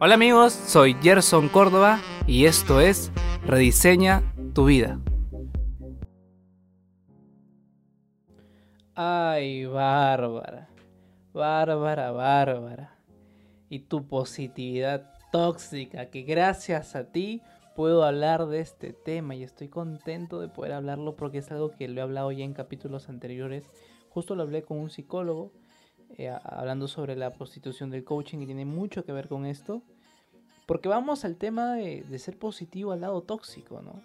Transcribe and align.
Hola 0.00 0.14
amigos, 0.14 0.52
soy 0.52 0.94
Gerson 1.02 1.48
Córdoba 1.48 2.00
y 2.24 2.44
esto 2.44 2.80
es 2.80 3.10
Rediseña 3.44 4.22
tu 4.54 4.66
vida. 4.66 5.00
Ay, 8.94 9.66
Bárbara, 9.66 10.68
Bárbara, 11.32 12.12
Bárbara. 12.12 12.96
Y 13.68 13.80
tu 13.80 14.06
positividad 14.06 15.10
tóxica, 15.32 16.10
que 16.10 16.22
gracias 16.22 16.94
a 16.94 17.10
ti 17.10 17.42
puedo 17.74 18.04
hablar 18.04 18.46
de 18.46 18.60
este 18.60 18.92
tema 18.92 19.34
y 19.34 19.42
estoy 19.42 19.66
contento 19.66 20.38
de 20.40 20.46
poder 20.46 20.74
hablarlo 20.74 21.16
porque 21.16 21.38
es 21.38 21.50
algo 21.50 21.72
que 21.72 21.88
lo 21.88 21.98
he 21.98 22.02
hablado 22.04 22.30
ya 22.30 22.44
en 22.44 22.54
capítulos 22.54 23.08
anteriores. 23.08 23.68
Justo 24.10 24.36
lo 24.36 24.44
hablé 24.44 24.62
con 24.62 24.78
un 24.78 24.90
psicólogo 24.90 25.50
eh, 26.16 26.30
hablando 26.42 26.88
sobre 26.88 27.16
la 27.16 27.32
prostitución 27.32 27.90
del 27.90 28.04
coaching 28.04 28.38
y 28.38 28.46
tiene 28.46 28.64
mucho 28.64 29.04
que 29.04 29.12
ver 29.12 29.28
con 29.28 29.44
esto. 29.44 29.82
Porque 30.68 30.90
vamos 30.90 31.24
al 31.24 31.36
tema 31.36 31.72
de, 31.76 32.18
ser 32.18 32.38
positivo 32.38 32.92
al 32.92 33.00
lado 33.00 33.22
tóxico, 33.22 33.80
¿no? 33.80 34.02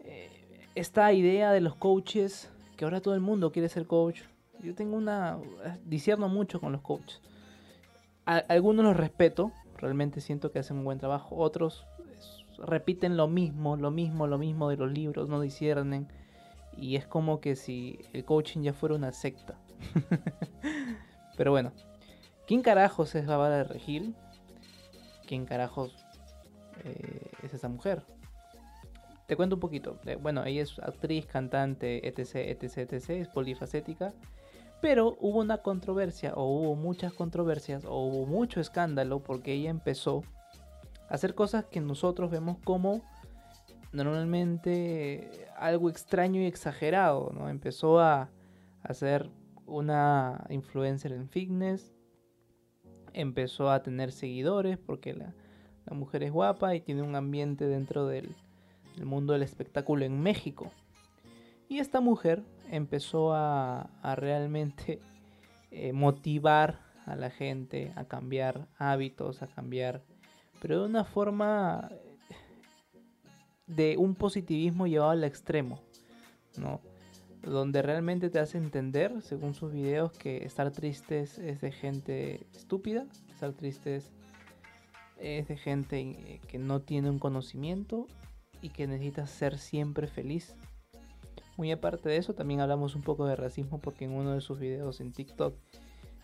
Eh, 0.00 0.28
esta 0.74 1.10
idea 1.14 1.50
de 1.50 1.62
los 1.62 1.76
coaches, 1.76 2.50
que 2.76 2.84
ahora 2.84 3.00
todo 3.00 3.14
el 3.14 3.22
mundo 3.22 3.52
quiere 3.52 3.70
ser 3.70 3.86
coach. 3.86 4.20
Yo 4.62 4.74
tengo 4.74 4.98
una... 4.98 5.38
disierno 5.86 6.28
mucho 6.28 6.60
con 6.60 6.72
los 6.72 6.82
coaches. 6.82 7.22
algunos 8.26 8.84
los 8.84 8.94
respeto, 8.94 9.50
realmente 9.78 10.20
siento 10.20 10.52
que 10.52 10.58
hacen 10.58 10.76
un 10.76 10.84
buen 10.84 10.98
trabajo. 10.98 11.36
Otros 11.36 11.86
repiten 12.58 13.16
lo 13.16 13.26
mismo, 13.26 13.78
lo 13.78 13.90
mismo, 13.90 14.26
lo 14.26 14.36
mismo 14.36 14.68
de 14.68 14.76
los 14.76 14.92
libros, 14.92 15.30
no 15.30 15.40
disciernen. 15.40 16.06
Y 16.76 16.96
es 16.96 17.06
como 17.06 17.40
que 17.40 17.56
si 17.56 17.98
el 18.12 18.26
coaching 18.26 18.60
ya 18.60 18.74
fuera 18.74 18.94
una 18.94 19.12
secta. 19.12 19.58
Pero 21.38 21.50
bueno, 21.50 21.72
¿quién 22.46 22.60
carajos 22.60 23.14
es 23.14 23.26
Bárbara 23.26 23.56
de 23.56 23.64
Regil? 23.64 24.14
¿Quién 25.26 25.46
carajos 25.46 25.94
eh, 26.84 27.30
es 27.42 27.54
esa 27.54 27.68
mujer? 27.68 28.02
Te 29.26 29.36
cuento 29.36 29.56
un 29.56 29.60
poquito. 29.60 29.98
Eh, 30.04 30.16
bueno, 30.16 30.44
ella 30.44 30.62
es 30.62 30.78
actriz, 30.78 31.26
cantante, 31.26 32.06
etc, 32.06 32.36
etc, 32.36 32.92
etc, 32.92 33.10
es 33.10 33.28
polifacética. 33.28 34.12
Pero 34.80 35.16
hubo 35.20 35.40
una 35.40 35.58
controversia, 35.58 36.34
o 36.34 36.44
hubo 36.44 36.74
muchas 36.74 37.12
controversias, 37.14 37.84
o 37.86 38.04
hubo 38.06 38.26
mucho 38.26 38.60
escándalo, 38.60 39.20
porque 39.22 39.54
ella 39.54 39.70
empezó 39.70 40.22
a 41.08 41.14
hacer 41.14 41.34
cosas 41.34 41.64
que 41.64 41.80
nosotros 41.80 42.30
vemos 42.30 42.58
como 42.64 43.02
normalmente 43.92 45.48
algo 45.56 45.88
extraño 45.88 46.40
y 46.42 46.46
exagerado, 46.46 47.30
¿no? 47.32 47.48
Empezó 47.48 48.00
a 48.00 48.28
hacer 48.82 49.30
una 49.66 50.44
influencer 50.50 51.12
en 51.12 51.28
fitness, 51.28 51.93
empezó 53.14 53.70
a 53.70 53.82
tener 53.82 54.12
seguidores 54.12 54.76
porque 54.76 55.14
la, 55.14 55.34
mujer 55.94 56.22
es 56.22 56.32
guapa 56.32 56.74
y 56.74 56.80
tiene 56.80 57.02
un 57.02 57.14
ambiente 57.14 57.66
dentro 57.66 58.06
del, 58.06 58.34
mundo 59.02 59.32
del 59.32 59.42
espectáculo 59.42 60.04
en 60.04 60.20
México. 60.20 60.70
Y 61.68 61.78
esta 61.78 62.00
mujer 62.00 62.42
empezó 62.70 63.32
a, 63.34 63.88
realmente 64.16 65.00
eh, 65.70 65.92
motivar 65.92 66.80
a 67.06 67.16
la 67.16 67.30
gente 67.30 67.92
a 67.96 68.04
cambiar 68.04 68.66
hábitos, 68.78 69.42
a 69.42 69.46
cambiar, 69.46 70.02
pero 70.60 70.80
de 70.80 70.86
una 70.86 71.04
forma 71.04 71.90
de 73.66 73.96
un 73.96 74.14
positivismo 74.14 74.86
llevado 74.86 75.10
al 75.10 75.24
extremo, 75.24 75.80
¿no? 76.56 76.80
Donde 77.44 77.82
realmente 77.82 78.30
te 78.30 78.38
hace 78.38 78.58
entender, 78.58 79.22
según 79.22 79.54
sus 79.54 79.72
videos, 79.72 80.12
que 80.12 80.44
estar 80.44 80.70
triste 80.70 81.20
es, 81.20 81.36
de 81.36 81.72
gente 81.72 82.46
estúpida, 82.54 83.06
estar 83.30 83.52
triste 83.52 83.96
es, 83.96 84.12
de 85.18 85.56
gente 85.56 86.00
eh, 86.00 86.40
que 86.48 86.58
no 86.58 86.80
tiene 86.80 87.08
un 87.08 87.18
conocimiento 87.18 88.06
y 88.60 88.70
que 88.70 88.86
necesita 88.86 89.26
ser 89.26 89.58
siempre 89.58 90.06
feliz. 90.06 90.54
Muy 91.56 91.70
aparte 91.70 92.08
de 92.08 92.16
eso, 92.16 92.34
también 92.34 92.60
hablamos 92.60 92.96
un 92.96 93.02
poco 93.02 93.26
de 93.26 93.36
racismo 93.36 93.78
porque 93.78 94.04
en 94.06 94.12
uno 94.12 94.32
de 94.32 94.40
sus 94.40 94.58
videos 94.58 95.00
en 95.00 95.12
TikTok 95.12 95.56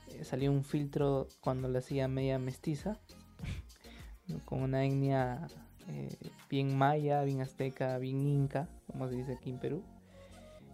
eh, 0.08 0.24
salió 0.24 0.50
un 0.50 0.64
filtro 0.64 1.28
cuando 1.40 1.68
le 1.68 1.78
hacía 1.78 2.08
media 2.08 2.38
mestiza, 2.38 2.98
con 4.44 4.62
una 4.62 4.84
etnia 4.84 5.46
eh, 5.88 6.08
bien 6.48 6.76
maya, 6.76 7.22
bien 7.22 7.40
azteca, 7.40 7.96
bien 7.98 8.26
inca, 8.26 8.68
como 8.86 9.08
se 9.08 9.16
dice 9.16 9.34
aquí 9.34 9.50
en 9.50 9.58
Perú. 9.58 9.82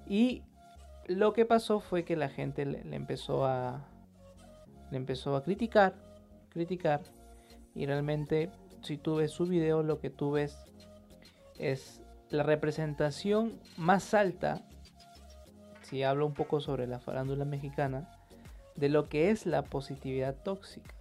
Y 0.06 0.42
lo 1.06 1.32
que 1.32 1.44
pasó 1.44 1.80
fue 1.80 2.04
que 2.04 2.16
la 2.16 2.28
gente 2.28 2.64
le, 2.64 2.80
empezó 2.94 3.44
a 3.44 3.84
le 4.90 4.96
empezó 4.98 5.34
a 5.34 5.42
criticar, 5.42 5.94
criticar 6.48 7.02
y 7.74 7.86
realmente 7.86 8.50
si 8.82 8.98
tú 8.98 9.16
ves 9.16 9.32
su 9.32 9.46
video 9.46 9.82
lo 9.82 9.98
que 9.98 10.10
tú 10.10 10.32
ves 10.32 10.56
es 11.58 12.00
la 12.30 12.44
representación 12.44 13.60
más 13.76 14.14
alta 14.14 14.62
si 15.82 16.02
hablo 16.02 16.26
un 16.26 16.34
poco 16.34 16.60
sobre 16.60 16.86
la 16.86 17.00
farándula 17.00 17.44
mexicana 17.44 18.10
de 18.76 18.88
lo 18.88 19.08
que 19.08 19.30
es 19.30 19.46
la 19.46 19.62
positividad 19.62 20.34
tóxica. 20.42 20.94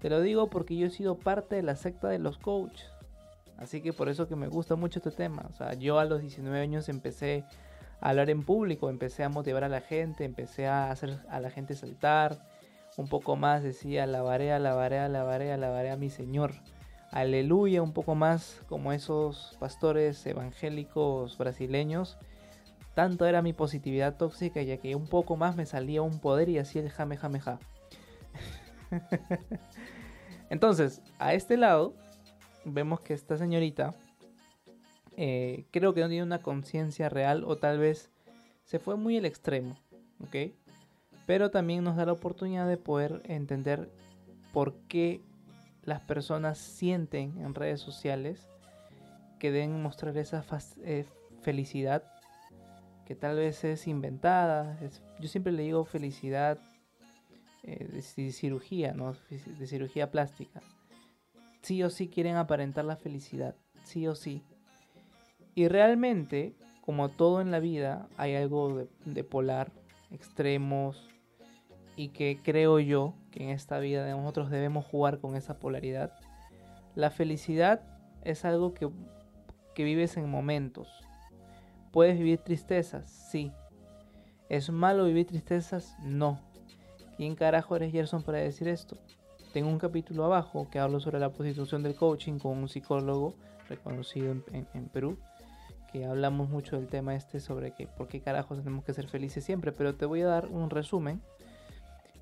Te 0.00 0.08
lo 0.10 0.20
digo 0.20 0.48
porque 0.48 0.76
yo 0.76 0.86
he 0.86 0.90
sido 0.90 1.16
parte 1.16 1.56
de 1.56 1.62
la 1.62 1.76
secta 1.76 2.08
de 2.08 2.18
los 2.18 2.38
coaches. 2.38 2.88
Así 3.56 3.80
que 3.80 3.92
por 3.92 4.08
eso 4.08 4.26
que 4.26 4.36
me 4.36 4.48
gusta 4.48 4.74
mucho 4.74 4.98
este 4.98 5.10
tema. 5.10 5.46
O 5.50 5.54
sea, 5.54 5.74
yo 5.74 5.98
a 5.98 6.04
los 6.04 6.20
19 6.20 6.58
años 6.58 6.88
empecé 6.88 7.44
hablar 8.02 8.30
en 8.30 8.42
público, 8.42 8.90
empecé 8.90 9.22
a 9.22 9.28
motivar 9.28 9.64
a 9.64 9.68
la 9.68 9.80
gente, 9.80 10.24
empecé 10.24 10.66
a 10.66 10.90
hacer 10.90 11.18
a 11.30 11.40
la 11.40 11.50
gente 11.50 11.74
saltar, 11.74 12.46
un 12.96 13.08
poco 13.08 13.36
más 13.36 13.62
decía, 13.62 14.04
alabaré, 14.04 14.52
alabaré, 14.52 14.98
alabaré, 14.98 15.52
alabaré 15.52 15.90
a 15.90 15.96
mi 15.96 16.10
Señor. 16.10 16.52
Aleluya, 17.12 17.80
un 17.82 17.92
poco 17.92 18.14
más 18.14 18.60
como 18.68 18.92
esos 18.92 19.56
pastores 19.60 20.26
evangélicos 20.26 21.38
brasileños. 21.38 22.18
Tanto 22.94 23.24
era 23.24 23.40
mi 23.40 23.52
positividad 23.52 24.16
tóxica 24.16 24.60
ya 24.62 24.76
que 24.78 24.94
un 24.94 25.06
poco 25.06 25.36
más 25.36 25.56
me 25.56 25.64
salía 25.64 26.02
un 26.02 26.18
poder 26.18 26.48
y 26.48 26.58
así 26.58 26.78
el 26.78 26.90
jame 26.90 27.16
jame 27.16 27.40
ja. 27.40 27.58
Entonces, 30.50 31.00
a 31.18 31.34
este 31.34 31.56
lado 31.56 31.94
vemos 32.64 33.00
que 33.00 33.14
esta 33.14 33.38
señorita 33.38 33.94
eh, 35.24 35.66
creo 35.70 35.94
que 35.94 36.00
no 36.00 36.08
tiene 36.08 36.24
una 36.24 36.42
conciencia 36.42 37.08
real 37.08 37.44
o 37.44 37.56
tal 37.56 37.78
vez 37.78 38.10
se 38.64 38.80
fue 38.80 38.96
muy 38.96 39.16
al 39.16 39.24
extremo, 39.24 39.78
¿ok? 40.18 40.52
Pero 41.26 41.52
también 41.52 41.84
nos 41.84 41.94
da 41.94 42.06
la 42.06 42.12
oportunidad 42.12 42.66
de 42.66 42.76
poder 42.76 43.22
entender 43.26 43.88
por 44.52 44.74
qué 44.88 45.20
las 45.84 46.00
personas 46.00 46.58
sienten 46.58 47.38
en 47.38 47.54
redes 47.54 47.80
sociales 47.80 48.48
que 49.38 49.52
deben 49.52 49.80
mostrar 49.80 50.18
esa 50.18 50.44
eh, 50.82 51.04
felicidad 51.40 52.02
que 53.06 53.14
tal 53.14 53.36
vez 53.36 53.62
es 53.62 53.86
inventada. 53.86 54.76
yo 55.20 55.28
siempre 55.28 55.52
le 55.52 55.62
digo 55.62 55.84
felicidad 55.84 56.58
eh, 57.62 57.86
de, 57.92 58.32
cirugía, 58.32 58.92
¿no? 58.92 59.14
De 59.30 59.66
cirugía 59.68 60.10
plástica. 60.10 60.62
Sí 61.60 61.80
o 61.84 61.90
sí 61.90 62.08
quieren 62.08 62.34
aparentar 62.34 62.84
la 62.84 62.96
felicidad, 62.96 63.54
sí 63.84 64.08
o 64.08 64.16
sí. 64.16 64.42
Y 65.54 65.68
realmente, 65.68 66.54
como 66.80 67.10
todo 67.10 67.40
en 67.40 67.50
la 67.50 67.60
vida, 67.60 68.08
hay 68.16 68.34
algo 68.34 68.86
de, 69.04 69.24
polar, 69.24 69.70
extremos, 70.10 71.08
y 71.94 72.08
que 72.08 72.40
creo 72.42 72.78
yo 72.78 73.14
que 73.30 73.44
en 73.44 73.50
esta 73.50 73.78
vida 73.78 74.08
nosotros 74.10 74.50
debemos 74.50 74.86
jugar 74.86 75.18
con 75.18 75.36
esa 75.36 75.58
polaridad. 75.58 76.12
La 76.94 77.10
felicidad 77.10 77.82
es 78.24 78.46
algo 78.46 78.72
que, 78.72 78.88
que 79.74 79.84
vives 79.84 80.16
en 80.16 80.28
momentos. 80.30 80.88
¿Puedes 81.90 82.16
vivir 82.16 82.38
tristezas? 82.38 83.10
Sí. 83.10 83.52
¿Es 84.48 84.70
malo 84.70 85.04
vivir 85.04 85.26
tristezas? 85.26 85.94
No. 86.02 86.40
¿Quién 87.18 87.34
carajo 87.34 87.76
eres 87.76 87.92
Gerson 87.92 88.22
para 88.22 88.38
decir 88.38 88.68
esto? 88.68 88.96
Tengo 89.52 89.68
un 89.68 89.78
capítulo 89.78 90.24
abajo 90.24 90.68
que 90.70 90.78
hablo 90.78 90.98
sobre 90.98 91.18
la 91.18 91.30
prostitución 91.30 91.82
del 91.82 91.94
coaching 91.94 92.38
con 92.38 92.56
un 92.56 92.68
psicólogo 92.70 93.34
reconocido 93.68 94.32
en 94.32 94.88
Perú 94.88 95.18
que 95.92 96.06
hablamos 96.06 96.48
mucho 96.48 96.76
del 96.76 96.88
tema 96.88 97.14
este 97.14 97.38
sobre 97.38 97.72
que 97.72 97.86
por 97.86 98.08
qué 98.08 98.22
carajos 98.22 98.58
tenemos 98.58 98.84
que 98.84 98.94
ser 98.94 99.08
felices 99.08 99.44
siempre, 99.44 99.72
pero 99.72 99.94
te 99.94 100.06
voy 100.06 100.22
a 100.22 100.26
dar 100.26 100.48
un 100.48 100.70
resumen. 100.70 101.20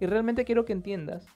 Y 0.01 0.07
realmente 0.07 0.45
quiero 0.45 0.65
que 0.65 0.73
entiendas 0.73 1.27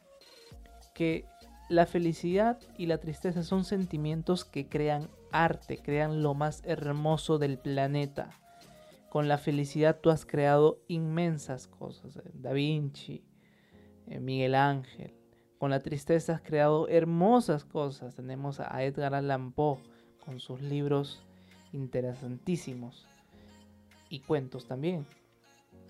que 0.95 1.27
la 1.69 1.87
felicidad 1.87 2.59
y 2.77 2.87
la 2.87 2.99
tristeza 2.99 3.43
son 3.43 3.65
sentimientos 3.65 4.45
que 4.45 4.69
crean 4.69 5.09
arte, 5.31 5.79
crean 5.79 6.23
lo 6.23 6.35
más 6.35 6.63
hermoso 6.65 7.39
del 7.39 7.59
planeta. 7.59 8.31
Con 9.09 9.29
la 9.29 9.39
felicidad 9.39 10.01
tú 10.01 10.11
has 10.11 10.27
creado 10.27 10.81
inmensas 10.89 11.69
cosas. 11.69 12.17
Eh, 12.17 12.31
da 12.35 12.53
Vinci, 12.53 13.25
eh, 14.09 14.19
Miguel 14.19 14.57
Ángel. 14.57 15.15
Con 15.59 15.71
la 15.71 15.81
tristeza 15.81 16.35
has 16.35 16.41
creado 16.41 16.89
hermosas 16.89 17.65
cosas. 17.65 18.17
Tenemos 18.17 18.59
a 18.61 18.83
Edgar 18.83 19.15
Allan 19.15 19.53
Poe 19.53 19.79
con 20.25 20.41
sus 20.41 20.61
libros 20.61 21.25
interesantísimos. 21.75 23.07
Y 24.09 24.21
cuentos 24.21 24.67
también. 24.67 25.05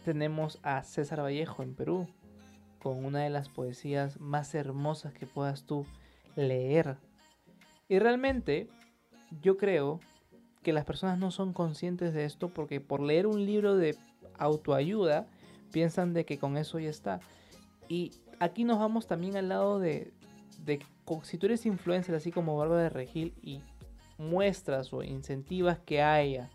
Tenemos 0.05 0.59
a 0.63 0.83
César 0.83 1.23
Vallejo 1.23 1.63
en 1.63 1.75
Perú, 1.75 2.09
con 2.83 3.05
una 3.05 3.21
de 3.21 3.31
las 3.31 3.49
poesías 3.49 4.19
más 4.21 4.55
hermosas 4.55 5.13
que 5.13 5.27
puedas 5.27 5.65
tú 5.65 5.87
leer. 6.37 6.97
Y 7.89 7.99
realmente 7.99 8.69
yo 9.43 9.57
creo 9.57 10.01
que 10.63 10.73
las 10.73 10.85
personas 10.85 11.19
no 11.19 11.31
son 11.31 11.53
conscientes 11.53 12.15
de 12.15 12.25
esto 12.25 12.49
porque 12.49 12.81
por 12.81 13.01
leer 13.01 13.27
un 13.27 13.45
libro 13.45 13.77
de 13.77 13.97
autoayuda 14.39 15.27
piensan 15.71 16.13
de 16.15 16.25
que 16.25 16.39
con 16.39 16.57
eso 16.57 16.79
ya 16.79 16.91
está. 16.91 17.21
Y 17.89 18.13
aquí 18.39 18.65
nos 18.65 18.79
vamos 18.79 19.07
también 19.07 19.37
al 19.37 19.49
lado 19.49 19.79
de, 19.79 20.13
de 20.65 20.81
si 21.23 21.39
tú 21.39 21.47
eres 21.47 21.67
influencer 21.67 22.15
así 22.15 22.33
como 22.33 22.57
Bárbara 22.57 22.83
de 22.83 22.89
Regil 22.89 23.35
y 23.43 23.61
muestras 24.19 24.93
o 24.93 25.03
incentivas 25.03 25.79
que 25.79 26.03
haya 26.03 26.51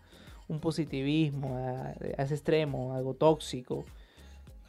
un 0.48 0.60
positivismo 0.60 1.56
a, 1.56 1.92
ese 1.92 2.34
extremo, 2.34 2.94
algo 2.94 3.14
tóxico, 3.14 3.84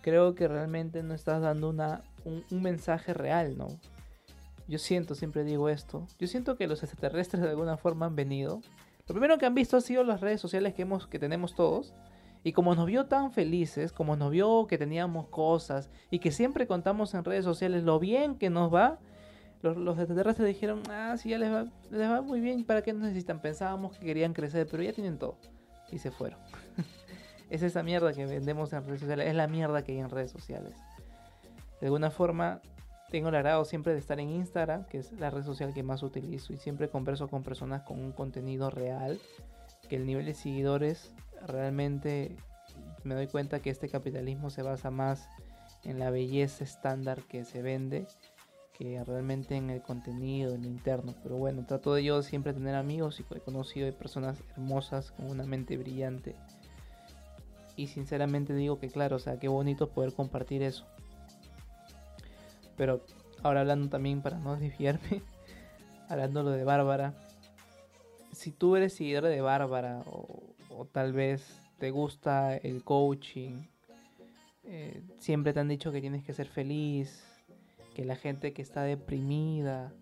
creo 0.01 0.35
que 0.35 0.47
realmente 0.47 1.03
no 1.03 1.13
estás 1.13 1.41
dando 1.41 1.69
una, 1.69 2.03
un, 2.23 2.43
un 2.51 2.61
mensaje 2.61 3.13
real, 3.13 3.57
¿no? 3.57 3.67
Yo 4.67 4.77
siento, 4.77 5.15
siempre 5.15 5.43
digo 5.43 5.69
esto, 5.69 6.07
yo 6.19 6.27
siento 6.27 6.55
que 6.55 6.67
los 6.67 6.83
extraterrestres 6.83 7.43
de 7.43 7.49
alguna 7.49 7.77
forma 7.77 8.05
han 8.05 8.15
venido. 8.15 8.61
Lo 9.07 9.15
primero 9.15 9.37
que 9.37 9.45
han 9.45 9.55
visto 9.55 9.75
ha 9.75 9.81
sido 9.81 10.03
las 10.03 10.21
redes 10.21 10.39
sociales 10.39 10.73
que, 10.73 10.83
hemos, 10.83 11.07
que 11.07 11.19
tenemos 11.19 11.55
todos. 11.55 11.93
Y 12.43 12.53
como 12.53 12.73
nos 12.73 12.87
vio 12.87 13.05
tan 13.05 13.31
felices, 13.31 13.91
como 13.91 14.15
nos 14.15 14.31
vio 14.31 14.65
que 14.67 14.77
teníamos 14.77 15.27
cosas 15.27 15.89
y 16.09 16.19
que 16.19 16.31
siempre 16.31 16.65
contamos 16.65 17.13
en 17.13 17.23
redes 17.23 17.43
sociales 17.45 17.83
lo 17.83 17.99
bien 17.99 18.35
que 18.35 18.49
nos 18.49 18.73
va, 18.73 18.99
los, 19.61 19.77
los 19.77 19.97
extraterrestres 19.97 20.47
dijeron, 20.47 20.81
ah, 20.89 21.15
sí, 21.17 21.29
ya 21.29 21.37
les 21.37 21.51
va, 21.51 21.65
les 21.89 22.09
va 22.09 22.21
muy 22.21 22.39
bien, 22.39 22.63
¿para 22.63 22.81
qué 22.81 22.93
necesitan? 22.93 23.39
Pensábamos 23.39 23.97
que 23.97 24.05
querían 24.05 24.33
crecer, 24.33 24.67
pero 24.69 24.83
ya 24.83 24.93
tienen 24.93 25.17
todo. 25.17 25.37
Y 25.91 25.99
se 25.99 26.11
fueron. 26.11 26.39
es 27.49 27.61
esa 27.63 27.83
mierda 27.83 28.13
que 28.13 28.25
vendemos 28.25 28.73
en 28.73 28.85
redes 28.85 29.01
sociales, 29.01 29.27
es 29.27 29.35
la 29.35 29.47
mierda 29.47 29.83
que 29.83 29.91
hay 29.91 29.99
en 29.99 30.09
redes 30.09 30.31
sociales. 30.31 30.73
De 31.79 31.87
alguna 31.87 32.11
forma, 32.11 32.61
tengo 33.09 33.29
el 33.29 33.35
agrado 33.35 33.65
siempre 33.65 33.93
de 33.93 33.99
estar 33.99 34.19
en 34.19 34.29
Instagram, 34.29 34.85
que 34.85 34.99
es 34.99 35.11
la 35.13 35.29
red 35.29 35.43
social 35.43 35.73
que 35.73 35.83
más 35.83 36.01
utilizo, 36.01 36.53
y 36.53 36.57
siempre 36.57 36.89
converso 36.89 37.27
con 37.27 37.43
personas 37.43 37.83
con 37.83 37.99
un 37.99 38.13
contenido 38.13 38.69
real, 38.69 39.19
que 39.89 39.97
el 39.97 40.05
nivel 40.05 40.25
de 40.25 40.33
seguidores 40.33 41.13
realmente 41.45 42.37
me 43.03 43.15
doy 43.15 43.27
cuenta 43.27 43.59
que 43.59 43.69
este 43.69 43.89
capitalismo 43.89 44.49
se 44.49 44.63
basa 44.63 44.91
más 44.91 45.27
en 45.83 45.99
la 45.99 46.09
belleza 46.09 46.63
estándar 46.63 47.23
que 47.23 47.43
se 47.43 47.61
vende 47.61 48.07
realmente 49.05 49.55
en 49.55 49.69
el 49.69 49.81
contenido, 49.81 50.53
en 50.53 50.63
lo 50.63 50.67
interno. 50.67 51.13
Pero 51.23 51.37
bueno, 51.37 51.65
trato 51.65 51.93
de 51.93 52.03
yo 52.03 52.21
siempre 52.23 52.53
tener 52.53 52.75
amigos 52.75 53.19
y 53.19 53.25
he 53.35 53.39
conocido 53.39 53.85
de 53.85 53.93
personas 53.93 54.41
hermosas 54.51 55.11
con 55.11 55.29
una 55.29 55.45
mente 55.45 55.77
brillante. 55.77 56.35
Y 57.75 57.87
sinceramente 57.87 58.53
digo 58.53 58.79
que 58.79 58.89
claro, 58.89 59.15
o 59.15 59.19
sea, 59.19 59.39
qué 59.39 59.47
bonito 59.47 59.89
poder 59.89 60.13
compartir 60.13 60.63
eso. 60.63 60.85
Pero 62.75 63.01
ahora 63.43 63.61
hablando 63.61 63.89
también 63.89 64.21
para 64.21 64.39
no 64.39 64.55
desviarme, 64.59 65.21
hablando 66.09 66.43
lo 66.43 66.51
de 66.51 66.63
Bárbara. 66.63 67.13
Si 68.31 68.51
tú 68.51 68.75
eres 68.75 68.93
seguidor 68.93 69.25
de 69.25 69.41
Bárbara 69.41 70.03
o, 70.07 70.85
tal 70.91 71.13
vez 71.13 71.59
te 71.77 71.91
gusta 71.91 72.57
el 72.57 72.83
coaching, 72.83 73.61
eh, 74.63 75.03
siempre 75.19 75.53
te 75.53 75.59
han 75.59 75.67
dicho 75.67 75.91
que 75.91 76.01
tienes 76.01 76.23
que 76.23 76.33
ser 76.33 76.47
feliz, 76.47 77.30
que 77.93 78.05
la 78.05 78.15
gente 78.15 78.53
que 78.53 78.61
está 78.61 78.83
deprimida, 78.83 79.93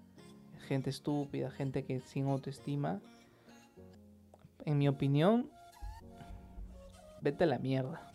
gente 0.68 0.90
estúpida, 0.90 1.52
gente 1.52 1.84
que 1.84 2.00
sin 2.02 2.28
autoestima, 2.28 3.02
en 4.66 4.78
mi 4.78 4.88
opinión, 4.88 5.50
vete 7.22 7.46
a 7.46 7.48
la 7.48 7.60
mierda. 7.60 8.12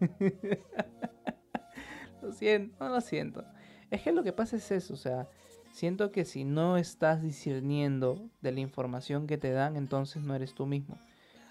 lo 2.22 2.32
siento, 2.32 2.76
no 2.80 2.90
lo 2.90 3.00
siento. 3.00 3.44
Es 3.90 4.02
que 4.02 4.12
lo 4.12 4.22
que 4.22 4.32
pasa 4.32 4.56
es 4.56 4.70
eso, 4.70 4.94
o 4.94 4.96
sea, 4.96 5.28
siento 5.72 6.12
que 6.12 6.24
si 6.24 6.44
no 6.44 6.78
estás 6.78 7.22
discerniendo 7.22 8.30
de 8.40 8.52
la 8.52 8.60
información 8.60 9.26
que 9.26 9.36
te 9.36 9.50
dan, 9.50 9.76
entonces 9.76 10.22
no 10.22 10.34
eres 10.34 10.54
tú 10.54 10.66
mismo. 10.66 10.96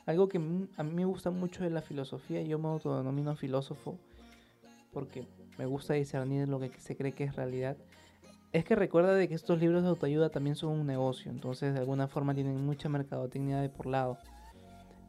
Algo 0.08 0.28
que 0.28 0.38
a 0.38 0.84
mí 0.84 0.94
me 0.94 1.06
gusta 1.06 1.30
mucho 1.30 1.64
de 1.64 1.70
la 1.70 1.82
filosofía, 1.82 2.42
yo 2.42 2.58
me 2.58 2.68
autodenomino 2.68 3.36
filósofo 3.36 4.00
porque 4.92 5.28
me 5.58 5.66
gusta 5.66 5.94
discernir 5.94 6.48
lo 6.48 6.60
que 6.60 6.72
se 6.80 6.96
cree 6.96 7.12
que 7.12 7.24
es 7.26 7.36
realidad, 7.36 7.78
es 8.52 8.66
que 8.66 8.76
recuerda 8.76 9.14
de 9.14 9.28
que 9.28 9.36
estos 9.36 9.60
libros 9.60 9.84
de 9.84 9.90
autoayuda 9.90 10.30
también 10.30 10.56
son 10.56 10.72
un 10.72 10.86
negocio, 10.86 11.32
entonces 11.32 11.74
de 11.74 11.80
alguna 11.80 12.08
forma 12.08 12.34
tienen 12.34 12.66
mucha 12.66 12.90
mercadotecnia 12.90 13.62
de 13.62 13.70
por 13.70 13.86
lado. 13.86 14.18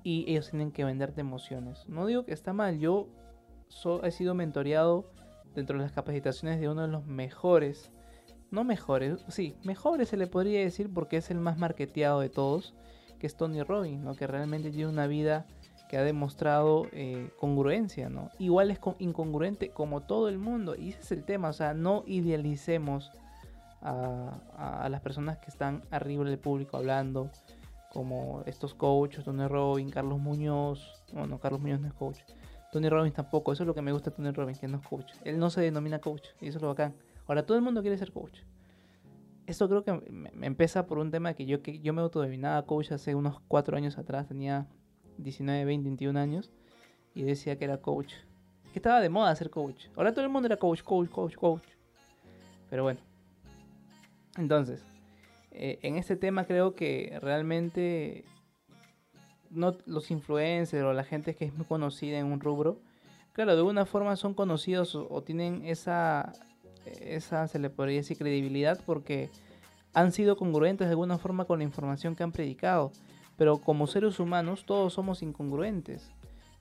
Y 0.04 0.30
ellos 0.30 0.50
tienen 0.50 0.72
que 0.72 0.84
venderte 0.84 1.20
emociones. 1.20 1.88
No 1.88 2.06
digo 2.06 2.24
que 2.24 2.32
está 2.32 2.52
mal, 2.52 2.78
yo 2.78 3.08
he 4.02 4.10
sido 4.10 4.34
mentoreado 4.34 5.10
dentro 5.54 5.76
de 5.76 5.84
las 5.84 5.92
capacitaciones 5.92 6.60
de 6.60 6.68
uno 6.68 6.82
de 6.82 6.88
los 6.88 7.06
mejores, 7.06 7.90
no 8.50 8.64
mejores, 8.64 9.24
sí, 9.28 9.56
mejores 9.64 10.08
se 10.08 10.16
le 10.16 10.26
podría 10.26 10.60
decir 10.60 10.92
porque 10.92 11.16
es 11.16 11.30
el 11.30 11.38
más 11.38 11.58
marketeado 11.58 12.20
de 12.20 12.28
todos, 12.28 12.74
que 13.18 13.26
es 13.26 13.36
Tony 13.36 13.62
Robbins, 13.62 14.02
¿no? 14.02 14.14
que 14.14 14.26
realmente 14.26 14.70
tiene 14.70 14.88
una 14.88 15.06
vida 15.06 15.46
que 15.92 15.98
ha 15.98 16.04
demostrado 16.04 16.86
eh, 16.92 17.28
congruencia, 17.38 18.08
¿no? 18.08 18.30
Igual 18.38 18.70
es 18.70 18.80
incongruente 18.98 19.72
como 19.72 20.00
todo 20.00 20.30
el 20.30 20.38
mundo, 20.38 20.74
y 20.74 20.88
ese 20.88 21.00
es 21.00 21.12
el 21.12 21.22
tema, 21.22 21.50
o 21.50 21.52
sea, 21.52 21.74
no 21.74 22.02
idealicemos 22.06 23.12
a, 23.82 24.88
las 24.90 25.02
personas 25.02 25.36
que 25.36 25.50
están 25.50 25.82
arriba 25.90 26.24
del 26.24 26.38
público 26.38 26.78
hablando, 26.78 27.30
como 27.90 28.42
estos 28.46 28.72
coaches, 28.72 29.22
Tony 29.22 29.46
Robbins, 29.46 29.92
Carlos 29.92 30.18
Muñoz, 30.18 31.04
bueno, 31.12 31.38
Carlos 31.38 31.60
Muñoz 31.60 31.80
no 31.82 31.88
es 31.88 31.92
coach, 31.92 32.20
Tony 32.72 32.88
Robbins 32.88 33.14
tampoco, 33.14 33.52
eso 33.52 33.64
es 33.64 33.66
lo 33.66 33.74
que 33.74 33.82
me 33.82 33.92
gusta 33.92 34.10
Tony 34.10 34.30
Robbins, 34.30 34.60
que 34.60 34.68
no 34.68 34.78
es 34.78 34.86
coach, 34.86 35.12
él 35.24 35.38
no 35.38 35.50
se 35.50 35.60
denomina 35.60 35.98
coach, 35.98 36.28
y 36.40 36.48
eso 36.48 36.56
es 36.56 36.62
lo 36.62 36.68
bacán. 36.68 36.94
Ahora 37.26 37.44
todo 37.44 37.58
el 37.58 37.62
mundo 37.62 37.82
quiere 37.82 37.98
ser 37.98 38.12
coach. 38.12 38.38
Esto 39.46 39.68
creo 39.68 39.84
que 39.84 39.92
me, 40.10 40.46
empieza 40.46 40.86
por 40.86 40.96
un 40.96 41.10
tema 41.10 41.34
que 41.34 41.44
yo, 41.44 41.60
que 41.60 41.80
yo 41.80 41.92
me 41.92 42.00
autodenominaba 42.00 42.64
coach 42.64 42.92
hace 42.92 43.14
unos 43.14 43.40
cuatro 43.46 43.76
años 43.76 43.98
atrás, 43.98 44.26
tenía 44.26 44.68
19, 45.18 45.64
20, 45.64 45.88
21 45.88 46.18
años 46.18 46.50
y 47.14 47.22
decía 47.22 47.56
que 47.58 47.64
era 47.64 47.78
coach. 47.78 48.14
Que 48.72 48.78
estaba 48.78 49.00
de 49.00 49.08
moda 49.08 49.34
ser 49.36 49.50
coach. 49.50 49.86
Ahora 49.96 50.12
todo 50.12 50.24
el 50.24 50.30
mundo 50.30 50.46
era 50.46 50.56
coach, 50.56 50.82
coach, 50.82 51.08
coach, 51.10 51.34
coach. 51.34 51.64
Pero 52.70 52.84
bueno. 52.84 53.00
Entonces, 54.38 54.82
eh, 55.50 55.78
en 55.82 55.96
este 55.96 56.16
tema 56.16 56.46
creo 56.46 56.74
que 56.74 57.18
realmente 57.20 58.24
no 59.50 59.76
los 59.84 60.10
influencers 60.10 60.82
o 60.82 60.92
la 60.94 61.04
gente 61.04 61.34
que 61.34 61.44
es 61.44 61.54
muy 61.54 61.66
conocida 61.66 62.18
en 62.18 62.26
un 62.26 62.40
rubro, 62.40 62.80
claro, 63.34 63.52
de 63.52 63.58
alguna 63.58 63.84
forma 63.84 64.16
son 64.16 64.32
conocidos 64.32 64.94
o, 64.94 65.22
tienen 65.22 65.66
esa, 65.66 66.32
esa, 66.86 67.46
se 67.48 67.58
le 67.58 67.68
podría 67.68 67.98
decir, 67.98 68.16
credibilidad 68.16 68.80
porque 68.86 69.30
han 69.92 70.12
sido 70.12 70.36
congruentes 70.36 70.86
de 70.86 70.92
alguna 70.92 71.18
forma 71.18 71.44
con 71.44 71.58
la 71.58 71.64
información 71.64 72.16
que 72.16 72.22
han 72.22 72.32
predicado. 72.32 72.92
Pero 73.42 73.58
como 73.58 73.88
seres 73.88 74.20
humanos 74.20 74.64
todos 74.64 74.92
somos 74.92 75.20
incongruentes. 75.20 76.12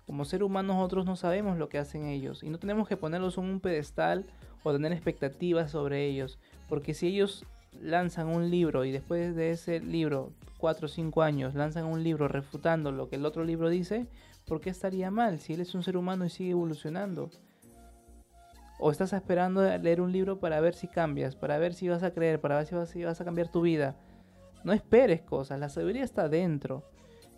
Como 0.07 0.25
seres 0.25 0.47
humanos 0.47 0.77
nosotros 0.77 1.05
no 1.05 1.15
sabemos 1.15 1.59
lo 1.59 1.69
que 1.69 1.77
hacen 1.77 2.07
ellos 2.07 2.41
y 2.41 2.50
no 2.50 2.57
tenemos 2.57 2.88
que 2.88 2.97
ponerlos 2.97 3.38
en 3.38 3.43
un 3.43 3.59
pedestal 3.59 4.25
o 4.63 4.73
tener 4.73 4.91
expectativas 4.91 5.69
sobre 5.69 6.07
ellos. 6.07 6.39
Porque 6.67 6.95
si 6.95 7.05
ellos 7.05 7.45
lanzan 7.79 8.29
un 8.29 8.50
libro 8.50 8.83
y 8.83 8.91
después 8.91 9.35
de 9.35 9.51
ese 9.51 9.79
libro, 9.79 10.31
4 10.57 10.88
o 10.88 10.89
5 10.89 11.21
años, 11.21 11.53
lanzan 11.53 11.85
un 11.85 12.03
libro 12.03 12.27
refutando 12.27 12.91
lo 12.91 13.09
que 13.09 13.17
el 13.17 13.27
otro 13.27 13.43
libro 13.43 13.69
dice, 13.69 14.07
¿por 14.47 14.59
qué 14.59 14.71
estaría 14.71 15.11
mal 15.11 15.39
si 15.39 15.53
él 15.53 15.61
es 15.61 15.75
un 15.75 15.83
ser 15.83 15.97
humano 15.97 16.25
y 16.25 16.31
sigue 16.31 16.50
evolucionando? 16.50 17.29
¿O 18.79 18.89
estás 18.89 19.13
esperando 19.13 19.61
leer 19.77 20.01
un 20.01 20.11
libro 20.11 20.39
para 20.39 20.59
ver 20.61 20.73
si 20.73 20.88
cambias, 20.88 21.35
para 21.35 21.59
ver 21.59 21.75
si 21.75 21.89
vas 21.89 22.01
a 22.01 22.09
creer, 22.09 22.41
para 22.41 22.57
ver 22.57 22.65
si 22.65 22.73
vas, 22.73 22.89
si 22.89 23.03
vas 23.03 23.21
a 23.21 23.23
cambiar 23.23 23.51
tu 23.51 23.61
vida? 23.61 23.95
No 24.63 24.73
esperes 24.73 25.21
cosas, 25.21 25.59
la 25.59 25.69
sabiduría 25.69 26.03
está 26.03 26.29
dentro. 26.29 26.83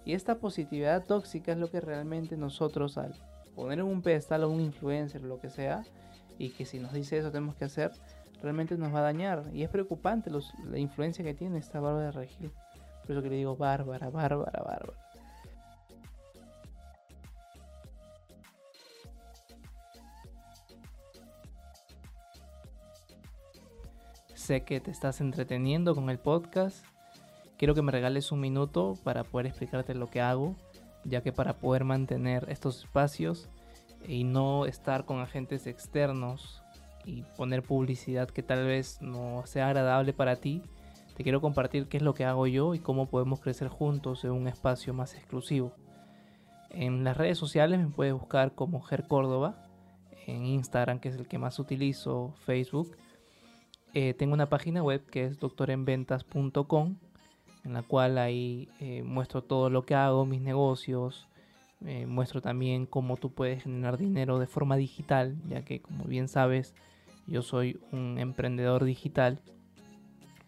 Y 0.05 0.13
esta 0.13 0.39
positividad 0.39 1.05
tóxica 1.05 1.53
es 1.53 1.57
lo 1.57 1.69
que 1.69 1.79
realmente 1.79 2.35
nosotros 2.35 2.97
al 2.97 3.13
poner 3.55 3.79
en 3.79 3.85
un 3.85 4.01
pedestal 4.01 4.43
a 4.43 4.47
un 4.47 4.59
influencer 4.59 5.21
lo 5.21 5.39
que 5.39 5.49
sea, 5.49 5.83
y 6.37 6.49
que 6.49 6.65
si 6.65 6.79
nos 6.79 6.93
dice 6.93 7.17
eso 7.17 7.31
tenemos 7.31 7.55
que 7.55 7.65
hacer, 7.65 7.91
realmente 8.41 8.77
nos 8.77 8.93
va 8.93 8.99
a 8.99 9.03
dañar. 9.03 9.45
Y 9.53 9.63
es 9.63 9.69
preocupante 9.69 10.29
la 10.31 10.77
influencia 10.77 11.23
que 11.23 11.33
tiene 11.33 11.59
esta 11.59 11.79
Bárbara 11.79 12.07
de 12.07 12.11
Regil. 12.11 12.51
Por 13.01 13.11
eso 13.11 13.21
que 13.21 13.29
le 13.29 13.35
digo 13.35 13.55
Bárbara, 13.55 14.09
Bárbara, 14.09 14.61
Bárbara. 14.63 14.99
Sé 24.33 24.65
que 24.65 24.81
te 24.81 24.91
estás 24.91 25.21
entreteniendo 25.21 25.95
con 25.95 26.09
el 26.09 26.19
podcast 26.19 26.85
quiero 27.63 27.75
que 27.75 27.81
me 27.81 27.93
regales 27.93 28.33
un 28.33 28.41
minuto 28.41 28.97
para 29.05 29.23
poder 29.23 29.47
explicarte 29.47 29.95
lo 29.95 30.09
que 30.09 30.19
hago, 30.19 30.57
ya 31.05 31.21
que 31.21 31.31
para 31.31 31.59
poder 31.59 31.85
mantener 31.85 32.45
estos 32.49 32.79
espacios 32.79 33.47
y 34.05 34.25
no 34.25 34.65
estar 34.65 35.05
con 35.05 35.21
agentes 35.21 35.65
externos 35.65 36.61
y 37.05 37.21
poner 37.37 37.63
publicidad 37.63 38.29
que 38.29 38.43
tal 38.43 38.65
vez 38.65 39.01
no 39.01 39.43
sea 39.45 39.67
agradable 39.67 40.11
para 40.11 40.35
ti, 40.35 40.61
te 41.15 41.23
quiero 41.23 41.39
compartir 41.39 41.87
qué 41.87 41.95
es 41.95 42.03
lo 42.03 42.13
que 42.13 42.25
hago 42.25 42.47
yo 42.47 42.75
y 42.75 42.79
cómo 42.79 43.07
podemos 43.07 43.39
crecer 43.39 43.69
juntos 43.69 44.25
en 44.25 44.31
un 44.31 44.49
espacio 44.49 44.93
más 44.93 45.15
exclusivo. 45.15 45.71
En 46.69 47.05
las 47.05 47.15
redes 47.15 47.37
sociales 47.37 47.79
me 47.79 47.87
puedes 47.87 48.13
buscar 48.13 48.55
como 48.55 48.81
Ger 48.81 49.07
Córdoba, 49.07 49.69
en 50.27 50.45
Instagram 50.45 50.99
que 50.99 51.07
es 51.07 51.15
el 51.15 51.29
que 51.29 51.37
más 51.37 51.59
utilizo, 51.59 52.33
Facebook 52.45 52.97
eh, 53.93 54.13
tengo 54.15 54.33
una 54.33 54.49
página 54.49 54.83
web 54.83 55.05
que 55.05 55.23
es 55.23 55.39
doctorenventas.com, 55.39 56.97
en 57.63 57.73
la 57.73 57.83
cual 57.83 58.17
ahí 58.17 58.69
eh, 58.79 59.03
muestro 59.03 59.43
todo 59.43 59.69
lo 59.69 59.85
que 59.85 59.95
hago, 59.95 60.25
mis 60.25 60.41
negocios, 60.41 61.27
eh, 61.85 62.05
muestro 62.05 62.41
también 62.41 62.85
cómo 62.85 63.17
tú 63.17 63.33
puedes 63.33 63.63
generar 63.63 63.97
dinero 63.97 64.39
de 64.39 64.47
forma 64.47 64.77
digital, 64.77 65.37
ya 65.47 65.63
que 65.63 65.81
como 65.81 66.05
bien 66.05 66.27
sabes, 66.27 66.75
yo 67.27 67.41
soy 67.41 67.79
un 67.91 68.17
emprendedor 68.19 68.83
digital. 68.83 69.41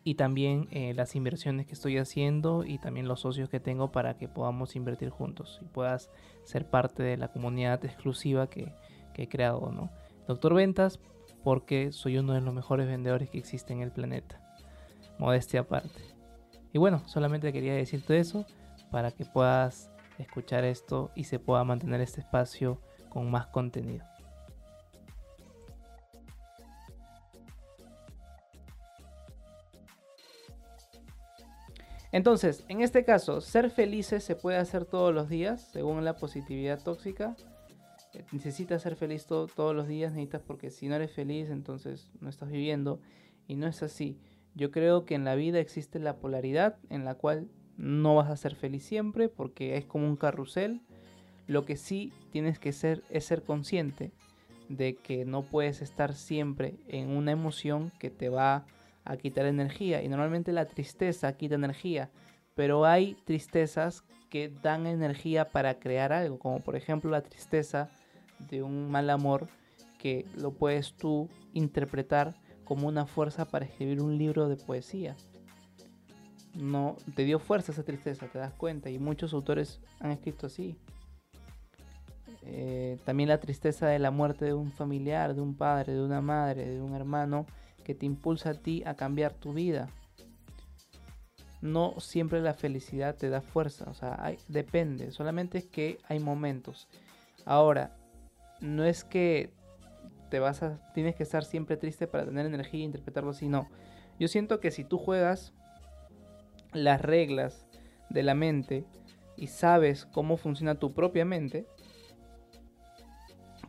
Y 0.07 0.15
también 0.15 0.67
las 0.95 1.15
inversiones 1.15 1.65
que 1.65 1.73
estoy 1.73 1.97
haciendo 1.97 2.63
y 2.63 2.77
también 2.77 3.07
los 3.07 3.21
socios 3.21 3.49
que 3.49 3.59
tengo 3.59 3.91
para 3.91 4.19
que 4.19 4.27
podamos 4.27 4.75
invertir 4.75 5.09
juntos 5.09 5.59
y 5.63 5.65
puedas 5.65 6.11
ser 6.43 6.69
parte 6.69 7.01
de 7.01 7.17
la 7.17 7.29
comunidad 7.29 7.83
exclusiva 7.83 8.47
que, 8.47 8.71
que 9.15 9.23
he 9.23 9.27
creado, 9.27 9.71
¿no? 9.71 9.89
Doctor 10.27 10.53
Ventas, 10.53 10.99
porque 11.43 11.91
soy 11.91 12.17
uno 12.17 12.33
de 12.33 12.41
los 12.41 12.53
mejores 12.53 12.87
vendedores 12.87 13.29
que 13.29 13.37
existe 13.37 13.71
en 13.71 13.81
el 13.81 13.91
planeta. 13.91 14.41
Modestia 15.17 15.61
aparte. 15.61 16.14
Y 16.75 16.77
bueno, 16.77 17.01
solamente 17.05 17.53
quería 17.53 17.73
decirte 17.73 18.19
eso 18.19 18.45
para 18.91 19.11
que 19.11 19.23
puedas 19.23 19.89
escuchar 20.17 20.65
esto 20.65 21.09
y 21.15 21.23
se 21.23 21.39
pueda 21.39 21.63
mantener 21.63 22.01
este 22.01 22.19
espacio 22.19 22.81
con 23.07 23.31
más 23.31 23.47
contenido. 23.47 24.03
Entonces, 32.11 32.65
en 32.67 32.81
este 32.81 33.05
caso, 33.05 33.39
ser 33.39 33.69
felices 33.69 34.25
se 34.25 34.35
puede 34.35 34.57
hacer 34.57 34.83
todos 34.83 35.15
los 35.15 35.29
días, 35.29 35.69
según 35.71 36.03
la 36.03 36.17
positividad 36.17 36.83
tóxica. 36.83 37.37
Eh, 38.13 38.25
necesitas 38.33 38.81
ser 38.81 38.97
feliz 38.97 39.25
todos 39.27 39.73
los 39.73 39.87
días, 39.87 40.11
necesitas 40.11 40.41
porque 40.41 40.71
si 40.71 40.89
no 40.89 40.95
eres 40.95 41.13
feliz, 41.13 41.49
entonces 41.49 42.11
no 42.19 42.27
estás 42.27 42.49
viviendo. 42.49 42.99
Y 43.47 43.55
no 43.55 43.65
es 43.65 43.81
así. 43.81 44.19
Yo 44.55 44.71
creo 44.71 45.05
que 45.05 45.15
en 45.15 45.25
la 45.25 45.35
vida 45.35 45.59
existe 45.59 45.99
la 45.99 46.15
polaridad 46.15 46.77
en 46.89 47.03
la 47.03 47.15
cual 47.15 47.49
no 47.77 48.15
vas 48.15 48.29
a 48.29 48.37
ser 48.37 48.55
feliz 48.55 48.83
siempre 48.83 49.27
porque 49.27 49.75
es 49.75 49.85
como 49.85 50.07
un 50.07 50.15
carrusel. 50.15 50.81
Lo 51.45 51.65
que 51.65 51.75
sí 51.75 52.13
tienes 52.31 52.57
que 52.57 52.71
ser 52.71 53.03
es 53.09 53.25
ser 53.25 53.43
consciente 53.43 54.13
de 54.69 54.95
que 54.95 55.25
no 55.25 55.43
puedes 55.43 55.81
estar 55.81 56.13
siempre 56.13 56.75
en 56.87 57.09
una 57.09 57.31
emoción 57.31 57.91
que 57.99 58.09
te 58.09 58.29
va 58.29 58.65
a 59.03 59.17
quitar 59.17 59.45
energía. 59.45 60.01
Y 60.01 60.07
normalmente 60.07 60.53
la 60.53 60.65
tristeza 60.65 61.35
quita 61.35 61.55
energía. 61.55 62.09
Pero 62.55 62.85
hay 62.85 63.15
tristezas 63.25 64.05
que 64.29 64.49
dan 64.63 64.87
energía 64.87 65.49
para 65.49 65.79
crear 65.79 66.13
algo. 66.13 66.39
Como 66.39 66.61
por 66.61 66.77
ejemplo 66.77 67.11
la 67.11 67.21
tristeza 67.21 67.89
de 68.49 68.63
un 68.63 68.89
mal 68.89 69.09
amor 69.09 69.49
que 69.99 70.25
lo 70.37 70.51
puedes 70.51 70.93
tú 70.93 71.29
interpretar 71.53 72.35
como 72.65 72.87
una 72.87 73.05
fuerza 73.05 73.45
para 73.45 73.65
escribir 73.65 74.01
un 74.01 74.17
libro 74.17 74.49
de 74.49 74.57
poesía. 74.57 75.15
No, 76.55 76.97
te 77.15 77.23
dio 77.23 77.39
fuerza 77.39 77.71
esa 77.71 77.83
tristeza, 77.83 78.27
te 78.27 78.39
das 78.39 78.53
cuenta. 78.53 78.89
Y 78.89 78.99
muchos 78.99 79.33
autores 79.33 79.79
han 79.99 80.11
escrito 80.11 80.47
así. 80.47 80.75
Eh, 82.43 82.99
también 83.05 83.29
la 83.29 83.39
tristeza 83.39 83.87
de 83.87 83.99
la 83.99 84.11
muerte 84.11 84.45
de 84.45 84.53
un 84.53 84.71
familiar, 84.71 85.33
de 85.33 85.41
un 85.41 85.55
padre, 85.55 85.93
de 85.93 86.01
una 86.01 86.21
madre, 86.21 86.65
de 86.69 86.81
un 86.81 86.93
hermano 86.93 87.45
que 87.83 87.95
te 87.95 88.05
impulsa 88.05 88.51
a 88.51 88.53
ti 88.53 88.83
a 88.85 88.95
cambiar 88.95 89.33
tu 89.33 89.53
vida. 89.53 89.89
No 91.61 91.95
siempre 91.99 92.41
la 92.41 92.53
felicidad 92.53 93.15
te 93.15 93.29
da 93.29 93.41
fuerza, 93.41 93.85
o 93.89 93.93
sea, 93.95 94.31
depende, 94.47 95.11
solamente 95.11 95.57
es 95.57 95.65
que 95.65 95.97
hay 96.07 96.19
momentos. 96.19 96.87
Ahora, 97.45 97.95
no 98.61 98.83
es 98.83 99.03
que 99.03 99.51
te 100.29 100.39
vas 100.39 100.63
a 100.63 100.79
tienes 100.93 101.15
que 101.15 101.23
estar 101.23 101.43
siempre 101.43 101.77
triste 101.77 102.07
para 102.07 102.25
tener 102.25 102.45
energía 102.45 102.81
e 102.81 102.85
interpretarlo 102.85 103.31
así, 103.31 103.47
no. 103.47 103.69
Yo 104.19 104.27
siento 104.27 104.59
que 104.59 104.71
si 104.71 104.83
tú 104.83 104.97
juegas 104.97 105.53
las 106.73 107.01
reglas 107.01 107.67
de 108.09 108.23
la 108.23 108.35
mente 108.35 108.85
y 109.37 109.47
sabes 109.47 110.05
cómo 110.05 110.37
funciona 110.37 110.75
tu 110.75 110.93
propia 110.93 111.25
mente, 111.25 111.67